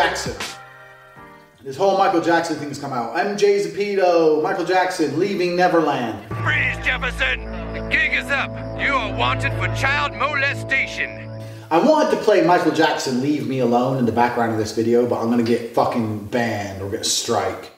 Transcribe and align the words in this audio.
Jackson. 0.00 0.34
This 1.62 1.76
whole 1.76 1.98
Michael 1.98 2.22
Jackson 2.22 2.56
thing's 2.56 2.78
come 2.78 2.94
out. 2.94 3.14
MJ's 3.16 3.66
a 3.66 3.68
pedo. 3.68 4.42
Michael 4.42 4.64
Jackson 4.64 5.18
leaving 5.18 5.56
Neverland. 5.56 6.26
Freeze, 6.42 6.82
Jefferson! 6.82 7.44
The 7.74 7.86
gig 7.90 8.14
is 8.14 8.30
up. 8.30 8.50
You 8.80 8.94
are 8.94 9.14
wanted 9.14 9.52
for 9.58 9.66
child 9.76 10.14
molestation. 10.14 11.28
I 11.70 11.76
wanted 11.86 12.12
to 12.12 12.16
play 12.22 12.42
Michael 12.42 12.72
Jackson 12.72 13.20
Leave 13.20 13.46
Me 13.46 13.58
Alone 13.58 13.98
in 13.98 14.06
the 14.06 14.12
background 14.12 14.52
of 14.52 14.58
this 14.58 14.74
video, 14.74 15.06
but 15.06 15.20
I'm 15.20 15.28
gonna 15.28 15.42
get 15.42 15.74
fucking 15.74 16.28
banned 16.28 16.80
or 16.80 16.88
get 16.88 17.02
a 17.02 17.04
strike. 17.04 17.70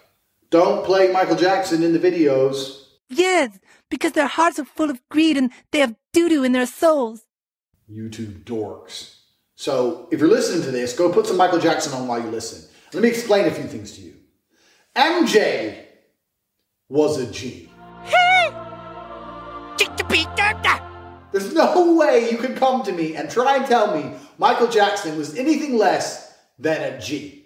Don't 0.50 0.84
play 0.84 1.10
Michael 1.12 1.34
Jackson 1.34 1.82
in 1.82 1.92
the 1.92 1.98
videos. 1.98 2.84
Yes, 3.08 3.58
because 3.90 4.12
their 4.12 4.28
hearts 4.28 4.60
are 4.60 4.64
full 4.64 4.90
of 4.90 5.02
greed 5.08 5.36
and 5.36 5.50
they 5.72 5.80
have 5.80 5.96
doo 6.12 6.28
doo 6.28 6.44
in 6.44 6.52
their 6.52 6.66
souls. 6.66 7.22
YouTube 7.90 8.44
dorks. 8.44 9.21
So 9.62 10.08
if 10.10 10.18
you're 10.18 10.28
listening 10.28 10.64
to 10.64 10.72
this, 10.72 10.92
go 10.92 11.12
put 11.12 11.28
some 11.28 11.36
Michael 11.36 11.60
Jackson 11.60 11.92
on 11.92 12.08
while 12.08 12.20
you 12.20 12.26
listen. 12.26 12.68
Let 12.92 13.04
me 13.04 13.08
explain 13.08 13.46
a 13.46 13.50
few 13.52 13.62
things 13.62 13.92
to 13.92 14.00
you. 14.00 14.14
MJ 14.96 15.84
was 16.88 17.20
a 17.20 17.30
G. 17.30 17.70
There's 21.30 21.54
no 21.54 21.94
way 21.94 22.28
you 22.28 22.38
can 22.38 22.56
come 22.56 22.82
to 22.82 22.90
me 22.90 23.14
and 23.14 23.30
try 23.30 23.58
and 23.58 23.64
tell 23.66 23.96
me 23.96 24.16
Michael 24.36 24.66
Jackson 24.66 25.16
was 25.16 25.36
anything 25.36 25.78
less 25.78 26.36
than 26.58 26.94
a 26.94 27.00
G. 27.00 27.44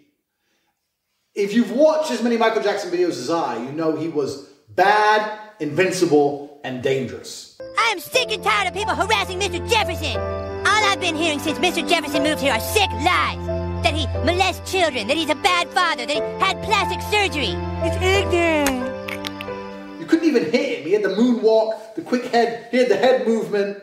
If 1.35 1.53
you've 1.53 1.73
watched 1.73 2.11
as 2.13 2.23
many 2.23 2.39
Michael 2.39 2.63
Jackson 2.63 2.91
videos 2.91 3.21
as 3.21 3.29
I, 3.29 3.63
you 3.63 3.73
know 3.73 3.95
he 3.95 4.09
was 4.09 4.49
bad, 4.71 5.39
invincible, 5.61 6.63
and 6.65 6.83
dangerous. 6.83 7.59
I 7.77 7.91
am 7.91 8.01
sick 8.01 8.33
and 8.33 8.43
tired 8.43 8.69
of 8.69 8.73
people 8.73 8.95
harassing 8.95 9.39
Mr. 9.39 9.69
Jefferson. 9.69 10.36
All 10.77 10.85
I've 10.85 11.01
been 11.01 11.17
hearing 11.17 11.39
since 11.39 11.59
Mr. 11.59 11.89
Jefferson 11.89 12.23
moved 12.23 12.43
here 12.43 12.53
are 12.53 12.61
sick 12.61 12.91
lies. 12.91 13.47
That 13.83 13.95
he 13.95 14.07
molests 14.27 14.71
children, 14.71 15.07
that 15.07 15.17
he's 15.17 15.31
a 15.31 15.35
bad 15.37 15.71
father, 15.71 16.05
that 16.05 16.11
he 16.11 16.21
had 16.45 16.63
plastic 16.63 17.01
surgery. 17.01 17.55
It's 17.83 17.97
ignorant. 17.97 19.99
You 19.99 20.05
couldn't 20.05 20.29
even 20.29 20.53
hit 20.53 20.81
him. 20.81 20.85
He 20.85 20.93
had 20.93 21.03
the 21.03 21.09
moonwalk, 21.09 21.95
the 21.95 22.03
quick 22.03 22.27
head, 22.27 22.69
he 22.71 22.77
had 22.77 22.91
the 22.91 22.97
head 22.97 23.27
movement. 23.27 23.83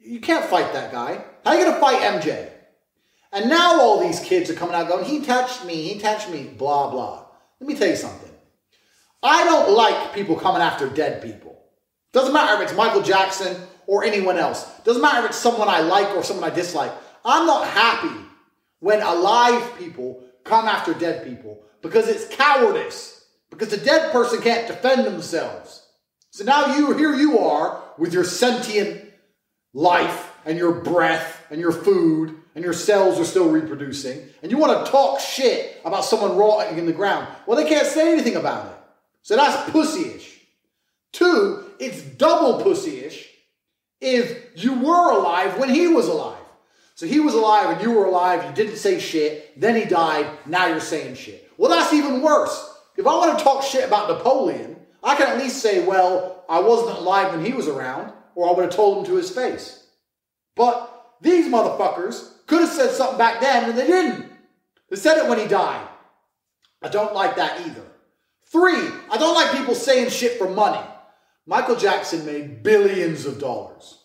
You 0.00 0.18
can't 0.18 0.44
fight 0.44 0.72
that 0.72 0.90
guy. 0.90 1.22
How 1.44 1.52
are 1.52 1.58
you 1.58 1.64
going 1.64 1.74
to 1.74 1.80
fight 1.80 2.02
MJ? 2.02 2.50
And 3.32 3.48
now 3.48 3.80
all 3.80 4.00
these 4.00 4.18
kids 4.18 4.50
are 4.50 4.54
coming 4.54 4.74
out 4.74 4.88
going, 4.88 5.04
he 5.04 5.24
touched 5.24 5.64
me, 5.64 5.86
he 5.86 6.00
touched 6.00 6.28
me, 6.28 6.42
blah, 6.42 6.90
blah. 6.90 7.24
Let 7.60 7.68
me 7.68 7.76
tell 7.76 7.88
you 7.88 7.94
something. 7.94 8.32
I 9.22 9.44
don't 9.44 9.76
like 9.76 10.12
people 10.12 10.34
coming 10.34 10.60
after 10.60 10.88
dead 10.88 11.22
people. 11.22 11.56
Doesn't 12.12 12.34
matter 12.34 12.60
if 12.60 12.68
it's 12.68 12.76
Michael 12.76 13.02
Jackson 13.02 13.56
or 13.86 14.04
anyone 14.04 14.36
else. 14.36 14.64
Doesn't 14.80 15.02
matter 15.02 15.24
if 15.24 15.30
it's 15.30 15.38
someone 15.38 15.68
I 15.68 15.80
like 15.80 16.14
or 16.16 16.22
someone 16.22 16.50
I 16.50 16.54
dislike. 16.54 16.92
I'm 17.24 17.46
not 17.46 17.66
happy 17.66 18.14
when 18.80 19.02
alive 19.02 19.78
people 19.78 20.22
come 20.44 20.66
after 20.66 20.94
dead 20.94 21.24
people 21.26 21.62
because 21.82 22.08
it's 22.08 22.34
cowardice. 22.34 23.24
Because 23.50 23.68
the 23.68 23.76
dead 23.76 24.12
person 24.12 24.42
can't 24.42 24.66
defend 24.66 25.06
themselves. 25.06 25.86
So 26.30 26.44
now 26.44 26.76
you 26.76 26.96
here 26.96 27.14
you 27.14 27.38
are 27.38 27.82
with 27.96 28.12
your 28.12 28.24
sentient 28.24 29.04
life 29.72 30.32
and 30.44 30.58
your 30.58 30.72
breath 30.72 31.46
and 31.50 31.60
your 31.60 31.72
food 31.72 32.36
and 32.54 32.64
your 32.64 32.72
cells 32.72 33.20
are 33.20 33.24
still 33.24 33.48
reproducing 33.48 34.28
and 34.42 34.50
you 34.50 34.58
want 34.58 34.84
to 34.84 34.90
talk 34.90 35.20
shit 35.20 35.80
about 35.84 36.04
someone 36.04 36.36
rotting 36.36 36.78
in 36.78 36.86
the 36.86 36.92
ground. 36.92 37.28
Well, 37.46 37.56
they 37.56 37.68
can't 37.68 37.86
say 37.86 38.12
anything 38.12 38.36
about 38.36 38.66
it. 38.66 38.78
So 39.22 39.36
that's 39.36 39.70
pussyish. 39.70 40.26
Two, 41.12 41.64
it's 41.78 42.02
double 42.02 42.64
pussyish 42.64 43.26
if 44.00 44.50
you 44.54 44.74
were 44.74 45.12
alive 45.12 45.58
when 45.58 45.68
he 45.68 45.88
was 45.88 46.08
alive. 46.08 46.38
So 46.94 47.06
he 47.06 47.20
was 47.20 47.34
alive 47.34 47.70
and 47.70 47.82
you 47.82 47.92
were 47.92 48.06
alive, 48.06 48.44
you 48.44 48.52
didn't 48.52 48.78
say 48.78 48.98
shit, 48.98 49.60
then 49.60 49.76
he 49.76 49.84
died, 49.84 50.26
now 50.46 50.66
you're 50.66 50.80
saying 50.80 51.14
shit. 51.14 51.50
Well, 51.58 51.70
that's 51.70 51.92
even 51.92 52.22
worse. 52.22 52.74
If 52.96 53.06
I 53.06 53.14
want 53.16 53.38
to 53.38 53.44
talk 53.44 53.62
shit 53.62 53.84
about 53.84 54.08
Napoleon, 54.08 54.76
I 55.02 55.14
can 55.14 55.28
at 55.28 55.38
least 55.38 55.58
say, 55.58 55.84
well, 55.86 56.44
I 56.48 56.60
wasn't 56.60 56.98
alive 56.98 57.32
when 57.32 57.44
he 57.44 57.52
was 57.52 57.68
around, 57.68 58.12
or 58.34 58.48
I 58.48 58.52
would 58.52 58.64
have 58.64 58.74
told 58.74 58.98
him 58.98 59.04
to 59.06 59.16
his 59.16 59.30
face. 59.30 59.86
But 60.54 60.90
these 61.20 61.46
motherfuckers 61.46 62.46
could 62.46 62.60
have 62.60 62.70
said 62.70 62.90
something 62.90 63.18
back 63.18 63.40
then 63.40 63.70
and 63.70 63.78
they 63.78 63.86
didn't. 63.86 64.32
They 64.88 64.96
said 64.96 65.18
it 65.18 65.28
when 65.28 65.38
he 65.38 65.46
died. 65.46 65.86
I 66.82 66.88
don't 66.88 67.14
like 67.14 67.36
that 67.36 67.60
either. 67.66 67.82
Three, 68.46 68.88
I 69.10 69.18
don't 69.18 69.34
like 69.34 69.56
people 69.56 69.74
saying 69.74 70.10
shit 70.10 70.38
for 70.38 70.48
money. 70.48 70.84
Michael 71.46 71.76
Jackson 71.76 72.26
made 72.26 72.64
billions 72.64 73.24
of 73.24 73.38
dollars. 73.38 74.02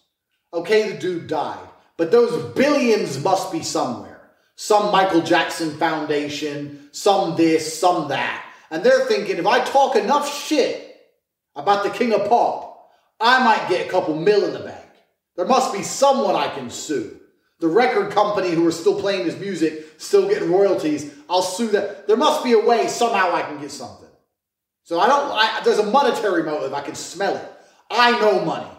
Okay, 0.54 0.92
the 0.92 1.00
dude 1.00 1.28
died, 1.28 1.68
but 1.98 2.12
those 2.12 2.54
billions 2.54 3.24
must 3.24 3.52
be 3.52 3.64
somewhere. 3.64 4.30
Some 4.56 4.92
Michael 4.92 5.22
Jackson 5.22 5.76
Foundation, 5.78 6.90
some 6.92 7.36
this, 7.36 7.80
some 7.80 8.10
that. 8.10 8.46
And 8.70 8.84
they're 8.84 9.06
thinking 9.06 9.38
if 9.38 9.48
I 9.48 9.64
talk 9.64 9.96
enough 9.96 10.32
shit 10.32 10.96
about 11.56 11.84
the 11.84 11.90
king 11.90 12.14
of 12.14 12.30
pop, 12.30 12.92
I 13.20 13.44
might 13.44 13.70
get 13.70 13.88
a 13.88 13.90
couple 13.90 14.16
mil 14.16 14.46
in 14.46 14.54
the 14.54 14.60
bank. 14.60 14.86
There 15.36 15.46
must 15.46 15.74
be 15.74 15.82
someone 15.82 16.36
I 16.36 16.50
can 16.50 16.70
sue. 16.70 17.20
The 17.60 17.68
record 17.68 18.12
company 18.12 18.52
who 18.52 18.68
are 18.68 18.72
still 18.72 19.00
playing 19.00 19.26
his 19.26 19.38
music, 19.38 19.96
still 19.98 20.28
getting 20.28 20.52
royalties, 20.52 21.12
I'll 21.30 21.42
sue 21.42 21.68
them. 21.68 21.96
There 22.08 22.18
must 22.18 22.44
be 22.44 22.54
a 22.54 22.60
way 22.60 22.88
somehow 22.88 23.34
I 23.34 23.42
can 23.44 23.60
get 23.60 23.72
something. 23.72 24.10
So 24.84 25.00
I 25.00 25.08
don't, 25.08 25.32
I, 25.32 25.62
there's 25.64 25.80
a 25.80 25.90
monetary 25.90 26.44
motive. 26.44 26.74
I 26.74 26.82
can 26.82 26.96
smell 26.96 27.36
it. 27.36 27.52
I 27.90 28.20
know 28.20 28.44
money. 28.44 28.72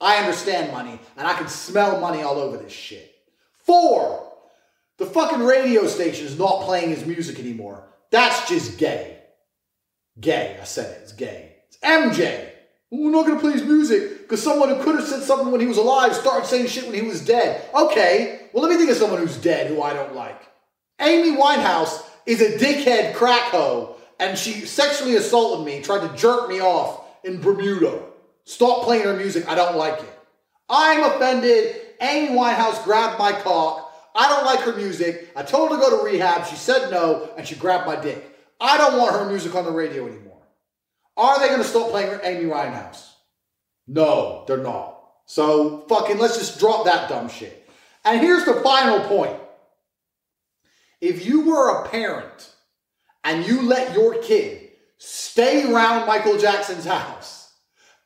I 0.00 0.16
understand 0.18 0.72
money. 0.72 0.98
And 1.16 1.26
I 1.26 1.34
can 1.34 1.48
smell 1.48 2.00
money 2.00 2.22
all 2.22 2.38
over 2.38 2.56
this 2.56 2.72
shit. 2.72 3.14
Four, 3.64 4.32
the 4.98 5.06
fucking 5.06 5.40
radio 5.40 5.86
station 5.86 6.26
is 6.26 6.38
not 6.38 6.62
playing 6.62 6.90
his 6.90 7.04
music 7.04 7.38
anymore. 7.38 7.88
That's 8.10 8.48
just 8.48 8.78
gay. 8.78 9.18
Gay. 10.20 10.58
I 10.60 10.64
said 10.64 10.96
it. 10.96 11.02
It's 11.02 11.12
gay. 11.12 11.56
It's 11.68 11.78
MJ. 11.78 12.50
We're 12.90 13.10
not 13.10 13.26
going 13.26 13.36
to 13.36 13.40
play 13.40 13.52
his 13.52 13.64
music 13.64 14.22
because 14.22 14.42
someone 14.42 14.68
who 14.68 14.82
could 14.82 14.96
have 14.96 15.08
said 15.08 15.22
something 15.22 15.50
when 15.50 15.60
he 15.60 15.66
was 15.66 15.76
alive 15.76 16.14
started 16.14 16.46
saying 16.46 16.68
shit 16.68 16.84
when 16.86 16.94
he 16.94 17.02
was 17.02 17.24
dead. 17.24 17.68
Okay, 17.74 18.48
well, 18.52 18.62
let 18.62 18.70
me 18.70 18.78
think 18.78 18.90
of 18.90 18.96
someone 18.96 19.20
who's 19.20 19.36
dead 19.36 19.66
who 19.66 19.82
I 19.82 19.92
don't 19.92 20.14
like. 20.14 20.40
Amy 21.00 21.36
Winehouse 21.36 22.04
is 22.24 22.40
a 22.40 22.56
dickhead 22.56 23.14
crack 23.14 23.50
hoe 23.50 23.95
and 24.18 24.38
she 24.38 24.66
sexually 24.66 25.16
assaulted 25.16 25.66
me, 25.66 25.82
tried 25.82 26.08
to 26.08 26.16
jerk 26.16 26.48
me 26.48 26.60
off 26.60 27.04
in 27.24 27.40
Bermuda. 27.40 28.02
Stop 28.44 28.84
playing 28.84 29.04
her 29.04 29.16
music. 29.16 29.48
I 29.48 29.54
don't 29.54 29.76
like 29.76 29.98
it. 29.98 30.18
I'm 30.68 31.04
offended. 31.04 31.76
Amy 32.00 32.34
Winehouse 32.34 32.82
grabbed 32.84 33.18
my 33.18 33.32
cock. 33.32 33.92
I 34.14 34.28
don't 34.28 34.46
like 34.46 34.60
her 34.60 34.72
music. 34.72 35.30
I 35.36 35.42
told 35.42 35.70
her 35.70 35.76
to 35.76 35.80
go 35.80 35.98
to 35.98 36.04
rehab. 36.04 36.46
She 36.46 36.56
said 36.56 36.90
no, 36.90 37.30
and 37.36 37.46
she 37.46 37.54
grabbed 37.54 37.86
my 37.86 37.96
dick. 37.96 38.24
I 38.60 38.78
don't 38.78 38.98
want 38.98 39.14
her 39.14 39.28
music 39.28 39.54
on 39.54 39.64
the 39.64 39.70
radio 39.70 40.06
anymore. 40.06 40.42
Are 41.16 41.38
they 41.38 41.48
going 41.48 41.62
to 41.62 41.68
stop 41.68 41.90
playing 41.90 42.18
Amy 42.22 42.44
Winehouse? 42.44 43.10
No, 43.86 44.44
they're 44.46 44.56
not. 44.56 44.94
So 45.26 45.84
fucking 45.88 46.18
let's 46.18 46.38
just 46.38 46.58
drop 46.58 46.84
that 46.86 47.08
dumb 47.08 47.28
shit. 47.28 47.68
And 48.04 48.20
here's 48.20 48.44
the 48.44 48.54
final 48.54 49.00
point. 49.00 49.36
If 51.00 51.26
you 51.26 51.42
were 51.42 51.82
a 51.82 51.88
parent 51.88 52.54
and 53.26 53.46
you 53.46 53.62
let 53.62 53.92
your 53.92 54.22
kid 54.22 54.70
stay 54.96 55.70
around 55.70 56.06
Michael 56.06 56.38
Jackson's 56.38 56.86
house 56.86 57.36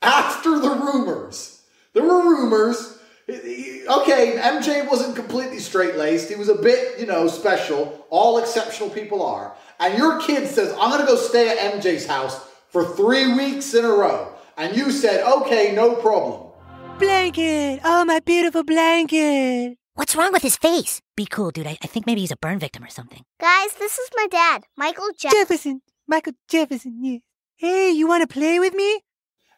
after 0.02 0.58
the 0.58 0.70
rumors, 0.70 1.62
there 1.92 2.02
were 2.02 2.22
rumors. 2.22 2.98
Okay, 3.28 4.38
MJ 4.38 4.88
wasn't 4.88 5.14
completely 5.14 5.58
straight 5.58 5.96
laced. 5.96 6.30
He 6.30 6.34
was 6.34 6.48
a 6.48 6.54
bit, 6.56 6.98
you 6.98 7.06
know, 7.06 7.28
special. 7.28 8.06
All 8.10 8.38
exceptional 8.38 8.90
people 8.90 9.22
are. 9.22 9.54
And 9.78 9.96
your 9.96 10.20
kid 10.20 10.48
says, 10.48 10.72
I'm 10.80 10.90
going 10.90 11.00
to 11.00 11.06
go 11.06 11.16
stay 11.16 11.48
at 11.48 11.74
MJ's 11.74 12.06
house 12.06 12.44
for 12.68 12.84
three 12.84 13.34
weeks 13.34 13.74
in 13.74 13.84
a 13.84 13.88
row. 13.88 14.32
And 14.56 14.76
you 14.76 14.90
said, 14.90 15.24
okay, 15.24 15.72
no 15.74 15.94
problem. 15.94 16.50
Blanket! 16.98 17.80
Oh, 17.84 18.04
my 18.04 18.20
beautiful 18.20 18.62
blanket! 18.62 19.79
What's 19.94 20.14
wrong 20.14 20.32
with 20.32 20.42
his 20.42 20.56
face? 20.56 21.02
Be 21.16 21.26
cool, 21.26 21.50
dude. 21.50 21.66
I, 21.66 21.76
I 21.82 21.86
think 21.86 22.06
maybe 22.06 22.20
he's 22.20 22.30
a 22.30 22.36
burn 22.36 22.58
victim 22.58 22.84
or 22.84 22.88
something. 22.88 23.24
Guys, 23.40 23.74
this 23.74 23.98
is 23.98 24.08
my 24.16 24.26
dad, 24.30 24.64
Michael 24.76 25.10
Jackson. 25.16 25.40
Jefferson! 25.40 25.82
Michael 26.06 26.32
Jefferson, 26.48 26.98
yes. 27.04 27.20
Hey, 27.56 27.90
you 27.90 28.06
want 28.08 28.22
to 28.22 28.32
play 28.32 28.58
with 28.58 28.74
me? 28.74 29.00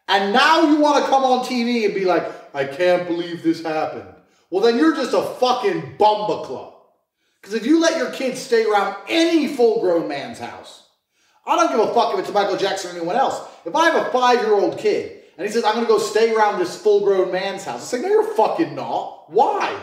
And 0.07 0.33
now 0.33 0.61
you 0.69 0.79
want 0.79 1.03
to 1.03 1.09
come 1.09 1.23
on 1.23 1.45
TV 1.45 1.85
and 1.85 1.93
be 1.93 2.05
like, 2.05 2.23
I 2.53 2.65
can't 2.65 3.07
believe 3.07 3.41
this 3.41 3.63
happened. 3.63 4.09
Well, 4.49 4.63
then 4.63 4.77
you're 4.77 4.95
just 4.95 5.13
a 5.13 5.21
fucking 5.21 5.97
bumba 5.97 6.43
club. 6.45 6.73
Because 7.41 7.55
if 7.55 7.65
you 7.65 7.79
let 7.79 7.97
your 7.97 8.11
kids 8.11 8.39
stay 8.39 8.65
around 8.65 8.95
any 9.07 9.47
full 9.47 9.81
grown 9.81 10.07
man's 10.07 10.39
house, 10.39 10.87
I 11.45 11.55
don't 11.55 11.69
give 11.69 11.89
a 11.89 11.93
fuck 11.93 12.13
if 12.13 12.19
it's 12.19 12.33
Michael 12.33 12.57
Jackson 12.57 12.91
or 12.91 12.97
anyone 12.97 13.15
else. 13.15 13.39
If 13.65 13.75
I 13.75 13.89
have 13.89 14.07
a 14.07 14.11
five 14.11 14.39
year 14.39 14.53
old 14.53 14.77
kid 14.77 15.23
and 15.37 15.45
he 15.47 15.51
says, 15.53 15.63
I'm 15.63 15.75
going 15.75 15.85
to 15.85 15.91
go 15.91 15.97
stay 15.99 16.33
around 16.33 16.59
this 16.59 16.79
full 16.81 17.03
grown 17.03 17.31
man's 17.31 17.63
house, 17.63 17.81
I 17.81 17.97
say, 17.97 18.01
no, 18.01 18.09
you're 18.09 18.35
fucking 18.35 18.75
not. 18.75 19.31
Why? 19.31 19.79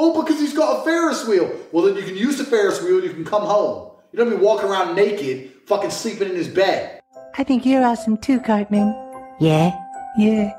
Oh, 0.00 0.22
because 0.22 0.38
he's 0.40 0.54
got 0.54 0.78
a 0.80 0.84
Ferris 0.84 1.26
wheel. 1.26 1.50
Well, 1.72 1.84
then 1.84 1.96
you 1.96 2.02
can 2.04 2.16
use 2.16 2.38
the 2.38 2.44
Ferris 2.44 2.80
wheel 2.80 2.94
and 2.98 3.04
you 3.04 3.12
can 3.12 3.24
come 3.24 3.42
home. 3.42 3.90
You 4.12 4.18
don't 4.18 4.30
be 4.30 4.36
walking 4.36 4.68
around 4.70 4.94
naked, 4.94 5.50
fucking 5.66 5.90
sleeping 5.90 6.28
in 6.30 6.36
his 6.36 6.46
bed. 6.46 7.00
I 7.36 7.42
think 7.42 7.66
you're 7.66 7.84
awesome 7.84 8.16
too, 8.16 8.38
Cartman. 8.40 8.94
Yeah? 9.40 9.76
Yeah, 10.16 10.52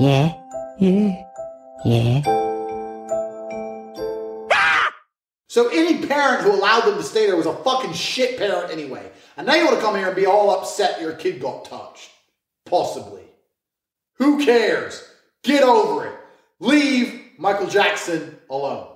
Yeah? 0.00 0.32
yeah. 0.80 1.24
Yeah? 1.84 2.22
Ah! 4.50 4.94
So 5.48 5.68
any 5.68 6.06
parent 6.06 6.42
who 6.42 6.50
allowed 6.52 6.86
them 6.86 6.96
to 6.96 7.02
stay 7.02 7.26
there 7.26 7.36
was 7.36 7.46
a 7.46 7.54
fucking 7.54 7.92
shit 7.92 8.38
parent 8.38 8.72
anyway. 8.72 9.10
And 9.36 9.46
now 9.46 9.56
you 9.56 9.64
want 9.66 9.76
to 9.76 9.82
come 9.82 9.94
here 9.94 10.06
and 10.06 10.16
be 10.16 10.24
all 10.26 10.50
upset 10.58 11.02
your 11.02 11.12
kid 11.12 11.38
got 11.40 11.66
touched. 11.66 12.10
Possibly. 12.64 13.22
Who 14.14 14.44
cares? 14.44 15.06
Get 15.44 15.62
over 15.62 16.06
it. 16.06 16.14
Leave 16.60 17.22
Michael 17.40 17.68
Jackson 17.68 18.36
alone. 18.50 18.88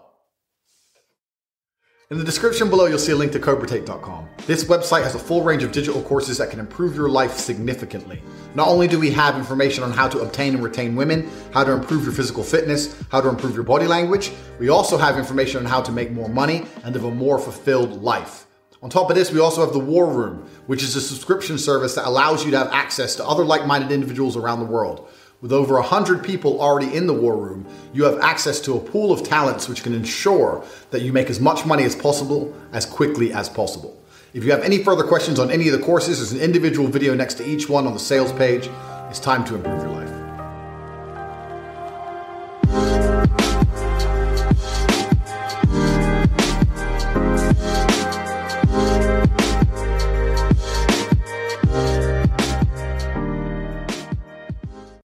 In 2.10 2.18
the 2.18 2.24
description 2.24 2.68
below, 2.68 2.86
you'll 2.86 2.98
see 2.98 3.12
a 3.12 3.16
link 3.16 3.30
to 3.32 3.38
CobraTate.com. 3.38 4.28
This 4.46 4.64
website 4.64 5.04
has 5.04 5.14
a 5.14 5.18
full 5.18 5.44
range 5.44 5.62
of 5.62 5.70
digital 5.70 6.02
courses 6.02 6.38
that 6.38 6.50
can 6.50 6.58
improve 6.58 6.96
your 6.96 7.08
life 7.08 7.34
significantly. 7.34 8.20
Not 8.56 8.66
only 8.66 8.88
do 8.88 8.98
we 8.98 9.12
have 9.12 9.36
information 9.36 9.84
on 9.84 9.92
how 9.92 10.08
to 10.08 10.18
obtain 10.18 10.54
and 10.54 10.62
retain 10.64 10.96
women, 10.96 11.30
how 11.54 11.62
to 11.62 11.70
improve 11.70 12.02
your 12.02 12.12
physical 12.12 12.42
fitness, 12.42 13.00
how 13.12 13.20
to 13.20 13.28
improve 13.28 13.54
your 13.54 13.62
body 13.62 13.86
language, 13.86 14.32
we 14.58 14.70
also 14.70 14.98
have 14.98 15.18
information 15.18 15.60
on 15.60 15.64
how 15.64 15.80
to 15.80 15.92
make 15.92 16.10
more 16.10 16.28
money 16.28 16.66
and 16.82 16.94
live 16.94 17.04
a 17.04 17.10
more 17.12 17.38
fulfilled 17.38 18.02
life. 18.02 18.46
On 18.82 18.90
top 18.90 19.08
of 19.08 19.14
this, 19.14 19.30
we 19.30 19.38
also 19.38 19.64
have 19.64 19.72
the 19.72 19.78
War 19.78 20.12
Room, 20.12 20.50
which 20.66 20.82
is 20.82 20.96
a 20.96 21.00
subscription 21.00 21.56
service 21.56 21.94
that 21.94 22.08
allows 22.08 22.44
you 22.44 22.50
to 22.50 22.58
have 22.58 22.72
access 22.72 23.14
to 23.14 23.24
other 23.24 23.44
like 23.44 23.64
minded 23.64 23.92
individuals 23.92 24.36
around 24.36 24.58
the 24.58 24.66
world. 24.66 25.08
With 25.42 25.52
over 25.52 25.74
100 25.74 26.22
people 26.22 26.60
already 26.60 26.94
in 26.94 27.08
the 27.08 27.12
war 27.12 27.36
room, 27.36 27.66
you 27.92 28.04
have 28.04 28.20
access 28.20 28.60
to 28.60 28.76
a 28.76 28.80
pool 28.80 29.10
of 29.10 29.24
talents 29.24 29.68
which 29.68 29.82
can 29.82 29.92
ensure 29.92 30.64
that 30.92 31.02
you 31.02 31.12
make 31.12 31.28
as 31.30 31.40
much 31.40 31.66
money 31.66 31.82
as 31.82 31.96
possible 31.96 32.54
as 32.72 32.86
quickly 32.86 33.32
as 33.32 33.48
possible. 33.48 34.00
If 34.34 34.44
you 34.44 34.52
have 34.52 34.62
any 34.62 34.84
further 34.84 35.02
questions 35.02 35.40
on 35.40 35.50
any 35.50 35.68
of 35.68 35.76
the 35.76 35.84
courses, 35.84 36.18
there's 36.18 36.30
an 36.30 36.38
individual 36.38 36.86
video 36.86 37.16
next 37.16 37.34
to 37.34 37.44
each 37.44 37.68
one 37.68 37.88
on 37.88 37.92
the 37.92 37.98
sales 37.98 38.32
page. 38.32 38.70
It's 39.10 39.18
time 39.18 39.44
to 39.46 39.56
improve 39.56 39.82
your 39.82 39.90
life. 39.90 40.11